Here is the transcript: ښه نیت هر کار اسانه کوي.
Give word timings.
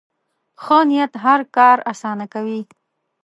ښه 0.63 0.79
نیت 0.89 1.13
هر 1.23 1.39
کار 1.57 1.77
اسانه 1.91 2.25
کوي. 2.33 2.61